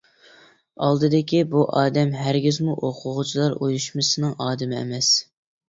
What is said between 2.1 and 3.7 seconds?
ھەرگىزمۇ ئوقۇغۇچىلار